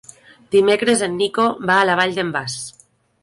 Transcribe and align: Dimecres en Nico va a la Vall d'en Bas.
Dimecres 0.55 1.03
en 1.07 1.13
Nico 1.19 1.45
va 1.71 1.77
a 1.81 1.85
la 1.91 1.97
Vall 2.01 2.17
d'en 2.17 2.35
Bas. 2.39 2.57